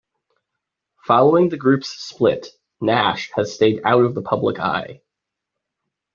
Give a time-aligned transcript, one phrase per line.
[1.05, 2.47] Following the group's split,
[2.81, 5.03] Nash has stayed out of the public eye.